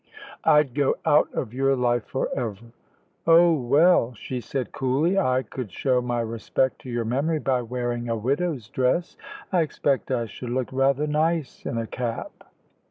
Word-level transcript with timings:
"I'd 0.45 0.73
go 0.73 0.95
out 1.05 1.31
of 1.31 1.53
your 1.53 1.75
life 1.75 2.05
for 2.05 2.27
ever." 2.35 2.57
"Oh, 3.27 3.53
well," 3.53 4.15
she 4.15 4.41
said 4.41 4.71
coolly; 4.71 5.19
"I 5.19 5.43
could 5.43 5.71
show 5.71 6.01
my 6.01 6.21
respect 6.21 6.81
to 6.81 6.89
your 6.89 7.05
memory 7.05 7.37
by 7.37 7.61
wearing 7.61 8.09
a 8.09 8.15
widow's 8.17 8.67
dress. 8.67 9.15
I 9.51 9.61
expect 9.61 10.09
I 10.09 10.25
should 10.25 10.49
look 10.49 10.69
rather 10.71 11.05
nice 11.05 11.67
in 11.67 11.77
a 11.77 11.85
cap." 11.85 12.31